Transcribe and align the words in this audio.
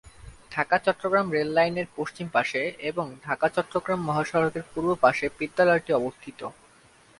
Dhaka-Chittagong 0.51 1.27
rail 1.31 1.49
লাইনের 1.53 1.87
পশ্চিম 1.97 2.27
পার্শ্বে 2.27 2.63
এবং 2.89 3.05
ঢাকা-চট্টগ্রাম 3.23 3.99
মহাসড়কের 4.07 4.63
পূর্ব 4.71 4.89
পার্শ্বে 5.03 5.27
বিদ্যালয়টি 5.39 5.91
অবস্থিত। 5.93 6.39